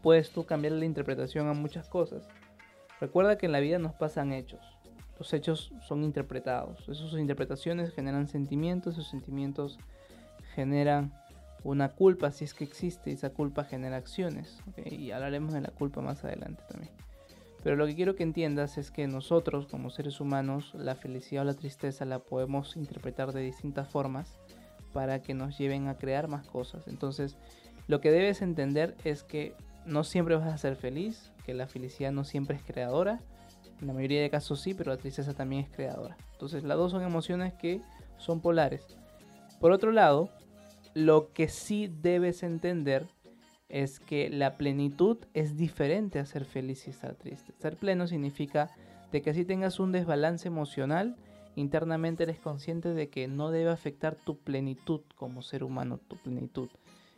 puedes 0.02 0.30
tú 0.30 0.44
cambiar 0.46 0.74
la 0.74 0.84
interpretación 0.84 1.48
a 1.48 1.52
muchas 1.52 1.88
cosas. 1.88 2.28
Recuerda 3.00 3.36
que 3.36 3.46
en 3.46 3.52
la 3.52 3.60
vida 3.60 3.78
nos 3.78 3.94
pasan 3.94 4.32
hechos. 4.32 4.60
Los 5.18 5.32
hechos 5.32 5.72
son 5.80 6.04
interpretados. 6.04 6.88
Esas 6.88 7.12
interpretaciones 7.14 7.92
generan 7.92 8.28
sentimientos, 8.28 8.94
esos 8.94 9.10
sentimientos 9.10 9.78
generan 10.54 11.12
una 11.66 11.88
culpa 11.90 12.30
si 12.30 12.44
es 12.44 12.54
que 12.54 12.64
existe, 12.64 13.10
esa 13.10 13.30
culpa 13.30 13.64
genera 13.64 13.96
acciones. 13.96 14.62
Y 14.84 15.10
hablaremos 15.10 15.52
de 15.52 15.60
la 15.60 15.70
culpa 15.70 16.00
más 16.00 16.24
adelante 16.24 16.62
también. 16.68 16.92
Pero 17.62 17.74
lo 17.74 17.86
que 17.86 17.96
quiero 17.96 18.14
que 18.14 18.22
entiendas 18.22 18.78
es 18.78 18.92
que 18.92 19.08
nosotros 19.08 19.66
como 19.66 19.90
seres 19.90 20.20
humanos 20.20 20.72
la 20.74 20.94
felicidad 20.94 21.42
o 21.42 21.46
la 21.46 21.54
tristeza 21.54 22.04
la 22.04 22.20
podemos 22.20 22.76
interpretar 22.76 23.32
de 23.32 23.40
distintas 23.40 23.88
formas 23.88 24.38
para 24.92 25.20
que 25.20 25.34
nos 25.34 25.58
lleven 25.58 25.88
a 25.88 25.98
crear 25.98 26.28
más 26.28 26.46
cosas. 26.46 26.86
Entonces, 26.86 27.36
lo 27.88 28.00
que 28.00 28.12
debes 28.12 28.42
entender 28.42 28.94
es 29.04 29.24
que 29.24 29.54
no 29.84 30.04
siempre 30.04 30.36
vas 30.36 30.46
a 30.46 30.58
ser 30.58 30.76
feliz, 30.76 31.32
que 31.44 31.54
la 31.54 31.66
felicidad 31.66 32.12
no 32.12 32.22
siempre 32.22 32.56
es 32.56 32.62
creadora. 32.62 33.20
En 33.80 33.88
la 33.88 33.92
mayoría 33.92 34.22
de 34.22 34.30
casos 34.30 34.60
sí, 34.60 34.72
pero 34.72 34.92
la 34.92 34.98
tristeza 34.98 35.34
también 35.34 35.64
es 35.64 35.70
creadora. 35.70 36.16
Entonces, 36.32 36.62
las 36.62 36.76
dos 36.76 36.92
son 36.92 37.02
emociones 37.02 37.54
que 37.54 37.80
son 38.18 38.40
polares. 38.40 38.86
Por 39.60 39.72
otro 39.72 39.90
lado, 39.90 40.30
lo 40.96 41.34
que 41.34 41.48
sí 41.48 41.92
debes 42.00 42.42
entender 42.42 43.06
es 43.68 44.00
que 44.00 44.30
la 44.30 44.56
plenitud 44.56 45.18
es 45.34 45.54
diferente 45.54 46.18
a 46.18 46.24
ser 46.24 46.46
feliz 46.46 46.86
y 46.86 46.90
estar 46.90 47.14
triste. 47.16 47.52
Ser 47.58 47.76
pleno 47.76 48.06
significa 48.06 48.70
de 49.12 49.20
que 49.20 49.34
si 49.34 49.44
tengas 49.44 49.78
un 49.78 49.92
desbalance 49.92 50.48
emocional, 50.48 51.14
internamente 51.54 52.22
eres 52.22 52.38
consciente 52.38 52.94
de 52.94 53.10
que 53.10 53.28
no 53.28 53.50
debe 53.50 53.68
afectar 53.68 54.16
tu 54.16 54.38
plenitud 54.38 55.02
como 55.16 55.42
ser 55.42 55.64
humano, 55.64 56.00
tu 56.08 56.16
plenitud. 56.16 56.70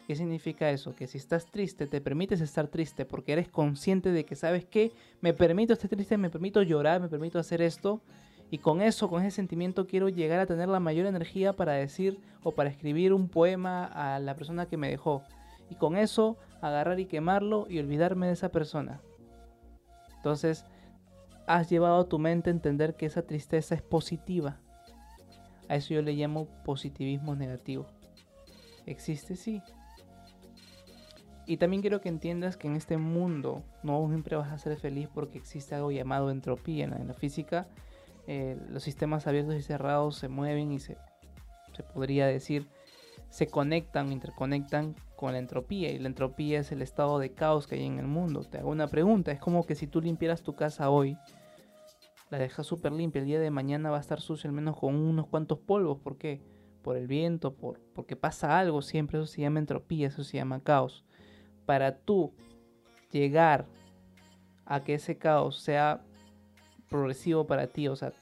¿Qué 0.08 0.16
significa 0.16 0.72
eso? 0.72 0.96
Que 0.96 1.06
si 1.06 1.16
estás 1.16 1.46
triste, 1.46 1.86
te 1.86 2.00
permites 2.00 2.40
estar 2.40 2.66
triste 2.66 3.04
porque 3.04 3.34
eres 3.34 3.48
consciente 3.48 4.10
de 4.10 4.24
que 4.24 4.34
sabes 4.34 4.64
que 4.64 4.90
me 5.20 5.34
permito 5.34 5.74
estar 5.74 5.88
triste, 5.88 6.18
me 6.18 6.30
permito 6.30 6.62
llorar, 6.62 7.00
me 7.00 7.08
permito 7.08 7.38
hacer 7.38 7.62
esto 7.62 8.02
y 8.50 8.58
con 8.58 8.80
eso, 8.80 9.08
con 9.08 9.22
ese 9.22 9.36
sentimiento, 9.36 9.86
quiero 9.86 10.08
llegar 10.08 10.40
a 10.40 10.46
tener 10.46 10.68
la 10.68 10.80
mayor 10.80 11.06
energía 11.06 11.54
para 11.54 11.72
decir 11.72 12.18
o 12.42 12.52
para 12.52 12.70
escribir 12.70 13.12
un 13.12 13.28
poema 13.28 13.84
a 13.84 14.18
la 14.20 14.34
persona 14.36 14.66
que 14.66 14.78
me 14.78 14.88
dejó. 14.88 15.22
Y 15.70 15.74
con 15.74 15.96
eso, 15.96 16.38
agarrar 16.62 16.98
y 16.98 17.06
quemarlo 17.06 17.66
y 17.68 17.78
olvidarme 17.78 18.26
de 18.26 18.32
esa 18.32 18.48
persona. 18.48 19.02
Entonces, 20.16 20.64
has 21.46 21.68
llevado 21.68 22.00
a 22.00 22.08
tu 22.08 22.18
mente 22.18 22.48
a 22.48 22.52
entender 22.52 22.96
que 22.96 23.06
esa 23.06 23.22
tristeza 23.22 23.74
es 23.74 23.82
positiva. 23.82 24.58
A 25.68 25.76
eso 25.76 25.92
yo 25.92 26.00
le 26.00 26.14
llamo 26.14 26.46
positivismo 26.64 27.36
negativo. 27.36 27.86
¿Existe? 28.86 29.36
Sí. 29.36 29.62
Y 31.46 31.58
también 31.58 31.82
quiero 31.82 32.00
que 32.00 32.08
entiendas 32.08 32.56
que 32.56 32.68
en 32.68 32.76
este 32.76 32.96
mundo 32.96 33.62
no 33.82 34.06
siempre 34.08 34.36
vas 34.36 34.52
a 34.52 34.58
ser 34.58 34.76
feliz 34.78 35.08
porque 35.12 35.36
existe 35.36 35.74
algo 35.74 35.90
llamado 35.90 36.30
entropía. 36.30 36.84
En 36.84 37.08
la 37.08 37.14
física 37.14 37.68
eh, 38.28 38.56
los 38.68 38.82
sistemas 38.82 39.26
abiertos 39.26 39.54
y 39.56 39.62
cerrados 39.62 40.16
se 40.16 40.28
mueven 40.28 40.70
y 40.70 40.78
se, 40.78 40.98
se 41.74 41.82
podría 41.82 42.26
decir 42.26 42.68
se 43.30 43.46
conectan, 43.46 44.12
interconectan 44.12 44.94
con 45.16 45.32
la 45.32 45.38
entropía 45.38 45.90
y 45.90 45.98
la 45.98 46.08
entropía 46.08 46.60
es 46.60 46.72
el 46.72 46.82
estado 46.82 47.18
de 47.18 47.32
caos 47.32 47.66
que 47.66 47.76
hay 47.76 47.86
en 47.86 47.98
el 47.98 48.06
mundo. 48.06 48.44
Te 48.44 48.58
hago 48.58 48.70
una 48.70 48.88
pregunta, 48.88 49.32
es 49.32 49.40
como 49.40 49.66
que 49.66 49.74
si 49.74 49.86
tú 49.86 50.00
limpiaras 50.00 50.42
tu 50.42 50.54
casa 50.54 50.90
hoy, 50.90 51.16
la 52.30 52.38
dejas 52.38 52.66
súper 52.66 52.92
limpia, 52.92 53.20
el 53.20 53.26
día 53.26 53.40
de 53.40 53.50
mañana 53.50 53.90
va 53.90 53.96
a 53.96 54.00
estar 54.00 54.20
sucio 54.20 54.48
al 54.48 54.54
menos 54.54 54.76
con 54.76 54.94
unos 54.94 55.26
cuantos 55.26 55.58
polvos, 55.58 55.98
¿por 55.98 56.18
qué? 56.18 56.42
Por 56.82 56.96
el 56.96 57.06
viento, 57.06 57.54
por, 57.54 57.80
porque 57.94 58.14
pasa 58.14 58.58
algo, 58.58 58.82
siempre 58.82 59.18
eso 59.18 59.26
se 59.26 59.40
llama 59.40 59.58
entropía, 59.58 60.08
eso 60.08 60.24
se 60.24 60.36
llama 60.36 60.62
caos. 60.62 61.04
Para 61.66 61.98
tú 61.98 62.34
llegar 63.10 63.66
a 64.64 64.84
que 64.84 64.94
ese 64.94 65.16
caos 65.16 65.60
sea 65.60 66.02
progresivo 66.88 67.46
para 67.46 67.68
ti, 67.68 67.88
o 67.88 67.96
sea, 67.96 68.12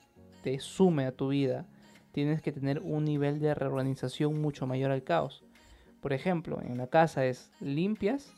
te 0.42 0.58
sume 0.60 1.06
a 1.06 1.12
tu 1.12 1.28
vida, 1.28 1.66
tienes 2.12 2.40
que 2.42 2.52
tener 2.52 2.80
un 2.80 3.04
nivel 3.04 3.40
de 3.40 3.54
reorganización 3.54 4.40
mucho 4.40 4.66
mayor 4.66 4.90
al 4.90 5.02
caos. 5.02 5.44
Por 6.00 6.12
ejemplo, 6.12 6.60
en 6.62 6.78
la 6.78 6.86
casa 6.86 7.26
es 7.26 7.50
limpias 7.60 8.32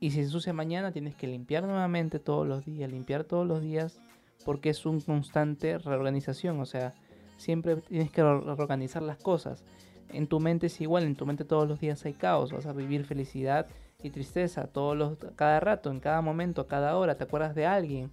y 0.00 0.10
si 0.10 0.16
se 0.16 0.22
ensucia 0.22 0.52
mañana 0.52 0.92
tienes 0.92 1.14
que 1.14 1.26
limpiar 1.26 1.64
nuevamente 1.64 2.18
todos 2.18 2.46
los 2.46 2.64
días, 2.64 2.90
limpiar 2.90 3.24
todos 3.24 3.46
los 3.46 3.62
días 3.62 4.00
porque 4.44 4.70
es 4.70 4.86
un 4.86 5.00
constante 5.00 5.78
reorganización, 5.78 6.60
o 6.60 6.66
sea, 6.66 6.94
siempre 7.36 7.76
tienes 7.76 8.10
que 8.10 8.22
reorganizar 8.22 9.02
las 9.02 9.18
cosas. 9.18 9.64
En 10.12 10.26
tu 10.26 10.40
mente 10.40 10.66
es 10.66 10.80
igual, 10.80 11.04
en 11.04 11.16
tu 11.16 11.26
mente 11.26 11.44
todos 11.44 11.68
los 11.68 11.80
días 11.80 12.04
hay 12.04 12.14
caos, 12.14 12.52
vas 12.52 12.66
a 12.66 12.72
vivir 12.72 13.04
felicidad 13.04 13.66
y 14.02 14.10
tristeza 14.10 14.66
todos 14.66 14.96
los, 14.96 15.18
cada 15.36 15.60
rato, 15.60 15.90
en 15.90 16.00
cada 16.00 16.20
momento, 16.22 16.62
a 16.62 16.66
cada 16.66 16.96
hora, 16.96 17.16
te 17.16 17.24
acuerdas 17.24 17.54
de 17.54 17.66
alguien, 17.66 18.10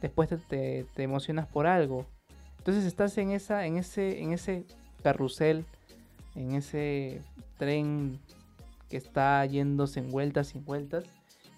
después 0.00 0.28
te, 0.48 0.86
emocionas 0.96 1.46
por 1.46 1.66
algo. 1.66 2.06
Entonces 2.58 2.84
estás 2.84 3.16
en, 3.18 3.30
esa, 3.30 3.66
en, 3.66 3.76
ese, 3.76 4.22
en 4.22 4.32
ese 4.32 4.64
carrusel, 5.02 5.64
en 6.34 6.54
ese 6.54 7.22
tren 7.58 8.18
que 8.88 8.96
está 8.96 9.44
yéndose 9.46 10.00
en 10.00 10.10
vueltas 10.10 10.54
y 10.54 10.58
en 10.58 10.64
vueltas. 10.64 11.04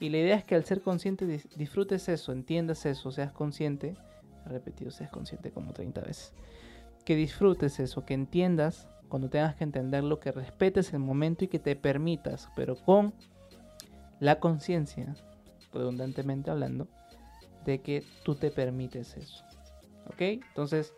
Y 0.01 0.09
la 0.11 0.19
idea 0.19 0.37
es 0.37 0.45
que 0.45 0.55
al 0.55 0.65
ser 0.65 0.83
consciente 0.83 1.27
disfrutes 1.57 2.09
eso, 2.09 2.33
entiendas 2.33 2.87
eso, 2.87 3.11
seas 3.11 3.33
consciente. 3.33 3.95
He 4.47 4.49
repetido, 4.49 4.91
seas 4.91 5.11
consciente 5.11 5.51
como 5.51 5.73
30 5.73 6.01
veces. 6.01 6.33
Que 7.05 7.17
disfrutes 7.17 7.79
eso, 7.81 8.05
que 8.05 8.15
entiendas 8.15 8.89
cuando 9.09 9.29
tengas 9.29 9.55
que 9.57 9.65
entenderlo, 9.65 10.21
que 10.21 10.33
respetes 10.33 10.93
el 10.93 11.01
momento 11.01 11.45
y 11.45 11.49
que 11.49 11.59
te 11.59 11.77
permitas, 11.77 12.49
pero 12.57 12.77
con 12.77 13.13
la 14.21 14.41
conciencia, 14.41 15.15
redundantemente 15.73 16.51
hablando, 16.51 16.89
de 17.65 17.81
que 17.81 18.05
tú 18.25 18.35
te 18.35 18.51
permites 18.51 19.17
eso. 19.17 19.45
¿Ok? 20.07 20.21
Entonces, 20.21 20.95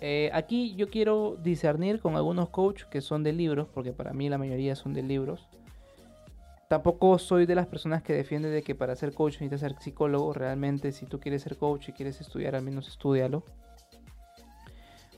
eh, 0.00 0.30
aquí 0.32 0.74
yo 0.76 0.88
quiero 0.88 1.36
discernir 1.42 2.00
con 2.00 2.16
algunos 2.16 2.50
coaches 2.50 2.86
que 2.86 3.00
son 3.00 3.22
de 3.22 3.32
libros, 3.32 3.68
porque 3.72 3.92
para 3.92 4.12
mí 4.12 4.28
la 4.28 4.38
mayoría 4.38 4.76
son 4.76 4.94
de 4.94 5.02
libros. 5.02 5.48
Tampoco 6.68 7.18
soy 7.18 7.46
de 7.46 7.54
las 7.54 7.66
personas 7.66 8.02
que 8.02 8.12
defiende 8.12 8.50
de 8.50 8.62
que 8.62 8.74
para 8.74 8.94
ser 8.94 9.14
coach 9.14 9.34
necesitas 9.40 9.60
ser 9.60 9.74
psicólogo. 9.80 10.34
Realmente, 10.34 10.92
si 10.92 11.06
tú 11.06 11.18
quieres 11.18 11.42
ser 11.42 11.56
coach 11.56 11.88
y 11.88 11.92
quieres 11.92 12.20
estudiar, 12.20 12.54
al 12.54 12.62
menos 12.62 12.88
estudialo. 12.88 13.42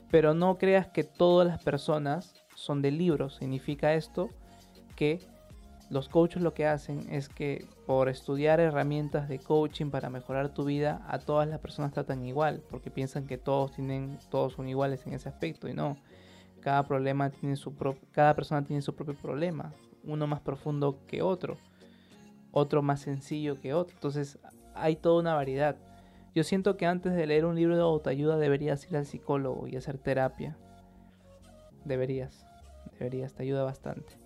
Pero 0.09 0.33
no 0.33 0.57
creas 0.57 0.87
que 0.87 1.03
todas 1.03 1.45
las 1.45 1.61
personas 1.61 2.33
son 2.55 2.81
de 2.81 2.91
libros. 2.91 3.35
Significa 3.35 3.93
esto 3.93 4.29
que 4.95 5.19
los 5.89 6.07
coaches 6.07 6.41
lo 6.41 6.53
que 6.53 6.65
hacen 6.65 7.05
es 7.09 7.27
que 7.27 7.65
por 7.91 8.07
estudiar 8.07 8.61
herramientas 8.61 9.27
de 9.27 9.37
coaching 9.37 9.89
para 9.89 10.09
mejorar 10.09 10.53
tu 10.53 10.63
vida, 10.63 11.05
a 11.09 11.19
todas 11.19 11.45
las 11.45 11.59
personas 11.59 11.91
tratan 11.91 12.25
igual, 12.25 12.63
porque 12.69 12.89
piensan 12.89 13.27
que 13.27 13.37
todos 13.37 13.73
tienen, 13.73 14.17
todos 14.29 14.53
son 14.53 14.69
iguales 14.69 15.05
en 15.05 15.13
ese 15.13 15.27
aspecto 15.27 15.67
y 15.67 15.73
no. 15.73 15.97
Cada 16.61 16.83
problema 16.83 17.31
tiene 17.31 17.57
su 17.57 17.75
cada 18.13 18.33
persona 18.33 18.63
tiene 18.63 18.81
su 18.81 18.95
propio 18.95 19.13
problema, 19.15 19.73
uno 20.05 20.25
más 20.25 20.39
profundo 20.39 20.99
que 21.05 21.21
otro, 21.21 21.57
otro 22.53 22.81
más 22.81 23.01
sencillo 23.01 23.59
que 23.59 23.73
otro. 23.73 23.93
Entonces, 23.93 24.39
hay 24.73 24.95
toda 24.95 25.19
una 25.19 25.33
variedad. 25.35 25.75
Yo 26.33 26.45
siento 26.45 26.77
que 26.77 26.85
antes 26.85 27.13
de 27.13 27.27
leer 27.27 27.43
un 27.43 27.57
libro 27.57 27.75
de 27.75 27.81
autoayuda 27.81 28.37
deberías 28.37 28.89
ir 28.89 28.95
al 28.95 29.05
psicólogo 29.05 29.67
y 29.67 29.75
hacer 29.75 29.97
terapia. 29.97 30.55
Deberías, 31.83 32.45
deberías, 32.97 33.33
te 33.33 33.43
ayuda 33.43 33.65
bastante. 33.65 34.20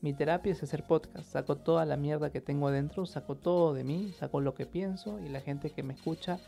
Mi 0.00 0.12
terapia 0.12 0.52
es 0.52 0.62
hacer 0.62 0.84
podcast. 0.84 1.32
Saco 1.32 1.56
toda 1.56 1.84
la 1.84 1.96
mierda 1.96 2.30
que 2.30 2.40
tengo 2.40 2.68
adentro, 2.68 3.04
saco 3.04 3.34
todo 3.34 3.74
de 3.74 3.82
mí, 3.82 4.12
saco 4.16 4.40
lo 4.40 4.54
que 4.54 4.64
pienso 4.64 5.18
y 5.18 5.28
la 5.28 5.40
gente 5.40 5.70
que 5.70 5.82
me 5.82 5.94
escucha 5.94 6.38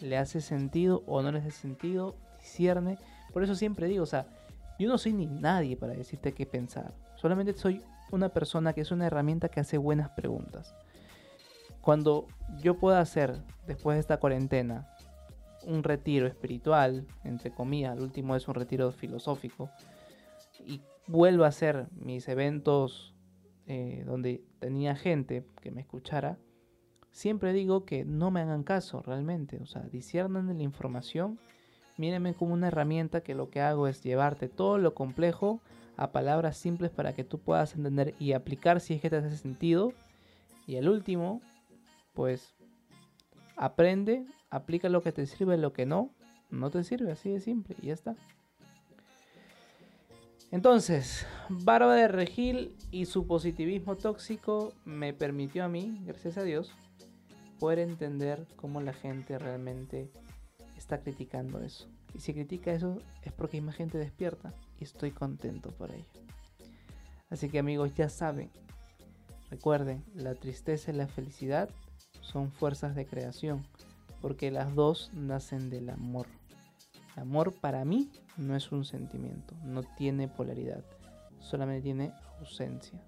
le 0.00 0.16
hace 0.16 0.40
sentido 0.40 1.02
o 1.06 1.20
no 1.20 1.32
le 1.32 1.40
hace 1.40 1.50
sentido, 1.50 2.14
discierne. 2.38 2.98
Por 3.32 3.42
eso 3.42 3.56
siempre 3.56 3.88
digo, 3.88 4.04
o 4.04 4.06
sea, 4.06 4.26
yo 4.78 4.88
no 4.88 4.96
soy 4.96 5.12
ni 5.12 5.26
nadie 5.26 5.76
para 5.76 5.92
decirte 5.92 6.32
qué 6.32 6.46
pensar. 6.46 6.94
Solamente 7.16 7.52
soy 7.54 7.82
una 8.12 8.28
persona 8.28 8.72
que 8.72 8.80
es 8.80 8.92
una 8.92 9.06
herramienta 9.06 9.48
que 9.48 9.60
hace 9.60 9.76
buenas 9.76 10.10
preguntas. 10.10 10.74
Cuando 11.80 12.28
yo 12.62 12.78
pueda 12.78 13.00
hacer, 13.00 13.42
después 13.66 13.96
de 13.96 14.00
esta 14.00 14.18
cuarentena, 14.18 14.88
un 15.64 15.82
retiro 15.82 16.26
espiritual, 16.26 17.06
entre 17.24 17.50
comillas, 17.50 17.96
el 17.96 18.02
último 18.02 18.36
es 18.36 18.46
un 18.48 18.54
retiro 18.54 18.92
filosófico, 18.92 19.70
vuelvo 21.06 21.44
a 21.44 21.48
hacer 21.48 21.88
mis 21.92 22.28
eventos 22.28 23.14
eh, 23.66 24.02
donde 24.06 24.42
tenía 24.58 24.96
gente 24.96 25.44
que 25.60 25.70
me 25.70 25.80
escuchara, 25.80 26.38
siempre 27.10 27.52
digo 27.52 27.84
que 27.84 28.04
no 28.04 28.30
me 28.30 28.40
hagan 28.40 28.62
caso 28.62 29.02
realmente. 29.02 29.58
O 29.58 29.66
sea, 29.66 29.82
disciernan 29.82 30.56
la 30.56 30.62
información, 30.62 31.38
mírenme 31.96 32.34
como 32.34 32.54
una 32.54 32.68
herramienta 32.68 33.22
que 33.22 33.34
lo 33.34 33.50
que 33.50 33.60
hago 33.60 33.86
es 33.86 34.02
llevarte 34.02 34.48
todo 34.48 34.78
lo 34.78 34.94
complejo 34.94 35.60
a 35.96 36.12
palabras 36.12 36.56
simples 36.56 36.90
para 36.90 37.14
que 37.14 37.24
tú 37.24 37.38
puedas 37.38 37.74
entender 37.74 38.14
y 38.18 38.32
aplicar 38.32 38.80
si 38.80 38.94
es 38.94 39.02
que 39.02 39.10
te 39.10 39.16
hace 39.16 39.36
sentido. 39.36 39.92
Y 40.66 40.76
el 40.76 40.88
último, 40.88 41.42
pues 42.14 42.54
aprende, 43.56 44.24
aplica 44.48 44.88
lo 44.88 45.02
que 45.02 45.12
te 45.12 45.26
sirve, 45.26 45.58
lo 45.58 45.72
que 45.72 45.86
no, 45.86 46.10
no 46.50 46.70
te 46.70 46.82
sirve, 46.84 47.12
así 47.12 47.30
de 47.30 47.40
simple, 47.40 47.76
y 47.82 47.88
ya 47.88 47.94
está. 47.94 48.16
Entonces, 50.52 51.26
Barba 51.48 51.94
de 51.94 52.08
Regil 52.08 52.76
y 52.90 53.06
su 53.06 53.26
positivismo 53.26 53.96
tóxico 53.96 54.72
me 54.84 55.12
permitió 55.12 55.64
a 55.64 55.68
mí, 55.68 56.02
gracias 56.04 56.38
a 56.38 56.42
Dios, 56.42 56.72
poder 57.60 57.78
entender 57.78 58.48
cómo 58.56 58.80
la 58.80 58.92
gente 58.92 59.38
realmente 59.38 60.10
está 60.76 61.00
criticando 61.00 61.60
eso. 61.60 61.86
Y 62.14 62.20
si 62.20 62.34
critica 62.34 62.72
eso 62.72 62.98
es 63.22 63.32
porque 63.32 63.58
hay 63.58 63.60
más 63.60 63.76
gente 63.76 63.98
despierta 63.98 64.52
y 64.80 64.84
estoy 64.84 65.12
contento 65.12 65.70
por 65.70 65.92
ello. 65.92 66.04
Así 67.28 67.48
que 67.48 67.60
amigos, 67.60 67.94
ya 67.94 68.08
saben, 68.08 68.50
recuerden, 69.50 70.02
la 70.14 70.34
tristeza 70.34 70.90
y 70.90 70.96
la 70.96 71.06
felicidad 71.06 71.70
son 72.22 72.50
fuerzas 72.50 72.96
de 72.96 73.06
creación, 73.06 73.64
porque 74.20 74.50
las 74.50 74.74
dos 74.74 75.12
nacen 75.14 75.70
del 75.70 75.90
amor. 75.90 76.26
Amor 77.16 77.54
para 77.60 77.84
mí 77.84 78.10
no 78.36 78.56
es 78.56 78.72
un 78.72 78.84
sentimiento, 78.84 79.54
no 79.64 79.82
tiene 79.82 80.28
polaridad, 80.28 80.84
solamente 81.38 81.82
tiene 81.82 82.12
ausencia. 82.38 83.00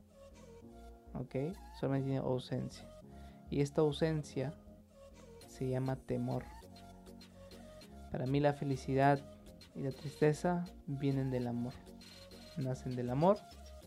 ¿Ok? 1.14 1.54
Solamente 1.78 2.10
tiene 2.10 2.24
ausencia. 2.24 2.88
Y 3.50 3.60
esta 3.60 3.82
ausencia 3.82 4.54
se 5.46 5.68
llama 5.68 5.96
temor. 5.96 6.44
Para 8.10 8.26
mí 8.26 8.40
la 8.40 8.54
felicidad 8.54 9.20
y 9.74 9.82
la 9.82 9.90
tristeza 9.90 10.64
vienen 10.86 11.30
del 11.30 11.46
amor. 11.46 11.72
Nacen 12.56 12.96
del 12.96 13.10
amor 13.10 13.38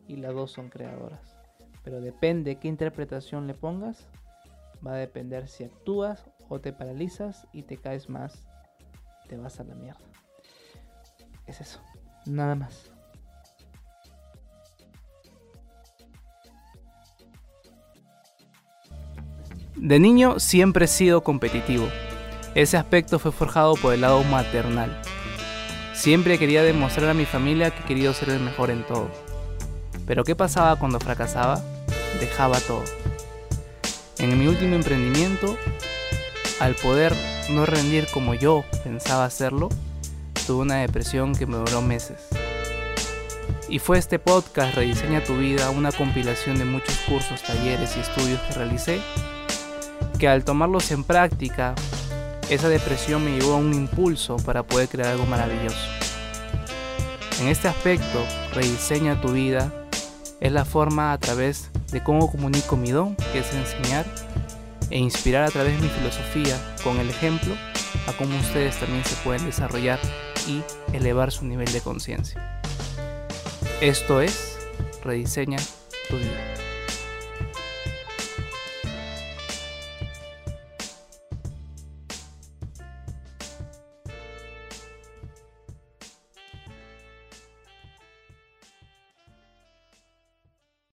y 0.07 0.17
las 0.17 0.33
dos 0.33 0.51
son 0.51 0.69
creadoras. 0.69 1.37
Pero 1.83 2.01
depende 2.01 2.57
qué 2.57 2.67
interpretación 2.67 3.47
le 3.47 3.53
pongas, 3.53 4.07
va 4.85 4.93
a 4.93 4.97
depender 4.97 5.47
si 5.47 5.63
actúas 5.63 6.25
o 6.49 6.59
te 6.59 6.73
paralizas 6.73 7.47
y 7.53 7.63
te 7.63 7.77
caes 7.77 8.09
más, 8.09 8.47
te 9.27 9.37
vas 9.37 9.59
a 9.59 9.63
la 9.63 9.75
mierda. 9.75 9.99
Es 11.45 11.61
eso, 11.61 11.81
nada 12.25 12.55
más. 12.55 12.91
De 19.75 19.99
niño 19.99 20.39
siempre 20.39 20.85
he 20.85 20.87
sido 20.87 21.23
competitivo. 21.23 21.87
Ese 22.55 22.77
aspecto 22.77 23.19
fue 23.19 23.31
forjado 23.31 23.75
por 23.75 23.93
el 23.93 24.01
lado 24.01 24.23
maternal. 24.23 25.01
Siempre 25.93 26.39
quería 26.39 26.63
demostrar 26.63 27.09
a 27.09 27.13
mi 27.13 27.25
familia 27.25 27.71
que 27.71 27.83
quería 27.83 28.13
ser 28.13 28.29
el 28.29 28.39
mejor 28.39 28.69
en 28.71 28.85
todo. 28.85 29.09
Pero 30.07 30.23
¿qué 30.23 30.35
pasaba 30.35 30.77
cuando 30.77 30.99
fracasaba? 30.99 31.61
Dejaba 32.19 32.59
todo. 32.61 32.83
En 34.17 34.39
mi 34.39 34.47
último 34.47 34.75
emprendimiento, 34.75 35.57
al 36.59 36.75
poder 36.75 37.13
no 37.49 37.65
rendir 37.65 38.07
como 38.13 38.33
yo 38.33 38.63
pensaba 38.83 39.25
hacerlo, 39.25 39.69
tuve 40.47 40.63
una 40.63 40.77
depresión 40.77 41.35
que 41.35 41.45
me 41.45 41.57
duró 41.57 41.81
meses. 41.81 42.17
Y 43.67 43.79
fue 43.79 43.97
este 43.97 44.19
podcast 44.19 44.75
Rediseña 44.75 45.23
tu 45.23 45.37
vida, 45.37 45.69
una 45.69 45.91
compilación 45.91 46.57
de 46.57 46.65
muchos 46.65 46.97
cursos, 47.07 47.41
talleres 47.41 47.97
y 47.97 47.99
estudios 47.99 48.39
que 48.41 48.53
realicé, 48.53 49.01
que 50.19 50.27
al 50.27 50.43
tomarlos 50.43 50.91
en 50.91 51.03
práctica, 51.03 51.73
esa 52.49 52.69
depresión 52.69 53.25
me 53.25 53.31
llevó 53.31 53.53
a 53.53 53.57
un 53.57 53.73
impulso 53.73 54.37
para 54.37 54.63
poder 54.63 54.87
crear 54.87 55.09
algo 55.09 55.25
maravilloso. 55.25 55.89
En 57.41 57.47
este 57.47 57.67
aspecto, 57.67 58.23
Rediseña 58.53 59.19
tu 59.19 59.33
vida 59.33 59.71
es 60.39 60.51
la 60.51 60.63
forma 60.63 61.11
a 61.11 61.17
través 61.17 61.69
de 61.91 62.03
cómo 62.03 62.31
comunico 62.31 62.77
mi 62.77 62.91
don, 62.91 63.15
que 63.33 63.39
es 63.39 63.53
enseñar, 63.53 64.05
e 64.89 64.97
inspirar 64.97 65.43
a 65.43 65.51
través 65.51 65.75
de 65.75 65.83
mi 65.83 65.89
filosofía 65.89 66.57
con 66.83 66.99
el 66.99 67.09
ejemplo 67.09 67.55
a 68.07 68.13
cómo 68.13 68.37
ustedes 68.39 68.79
también 68.79 69.03
se 69.05 69.15
pueden 69.23 69.45
desarrollar 69.45 69.99
y 70.47 70.61
elevar 70.95 71.31
su 71.31 71.45
nivel 71.45 71.71
de 71.71 71.81
conciencia. 71.81 72.61
Esto 73.81 74.21
es 74.21 74.57
Rediseña 75.03 75.57
tu 76.09 76.17
vida. 76.17 76.54